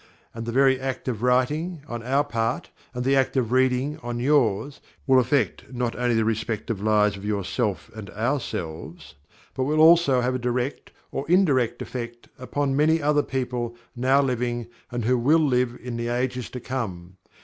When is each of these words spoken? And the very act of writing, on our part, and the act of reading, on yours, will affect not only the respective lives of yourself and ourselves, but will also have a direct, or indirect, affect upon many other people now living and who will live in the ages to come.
And 0.33 0.47
the 0.47 0.51
very 0.51 0.79
act 0.79 1.07
of 1.07 1.21
writing, 1.21 1.83
on 1.87 2.01
our 2.01 2.23
part, 2.23 2.71
and 2.95 3.05
the 3.05 3.15
act 3.15 3.37
of 3.37 3.51
reading, 3.51 3.99
on 4.01 4.19
yours, 4.19 4.81
will 5.05 5.19
affect 5.19 5.71
not 5.71 5.95
only 5.95 6.15
the 6.15 6.25
respective 6.25 6.81
lives 6.81 7.15
of 7.17 7.23
yourself 7.23 7.91
and 7.95 8.09
ourselves, 8.09 9.13
but 9.53 9.65
will 9.65 9.79
also 9.79 10.21
have 10.21 10.33
a 10.33 10.39
direct, 10.39 10.89
or 11.11 11.29
indirect, 11.29 11.83
affect 11.83 12.29
upon 12.39 12.75
many 12.75 12.99
other 12.99 13.21
people 13.21 13.75
now 13.95 14.19
living 14.23 14.65
and 14.89 15.05
who 15.05 15.19
will 15.19 15.37
live 15.37 15.77
in 15.79 15.97
the 15.97 16.07
ages 16.07 16.49
to 16.49 16.59
come. 16.59 17.17